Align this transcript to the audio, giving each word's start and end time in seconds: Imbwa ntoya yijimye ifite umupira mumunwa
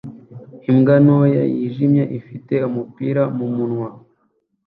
Imbwa 0.69 0.95
ntoya 1.03 1.43
yijimye 1.55 2.03
ifite 2.19 2.55
umupira 2.69 3.21
mumunwa 3.37 3.89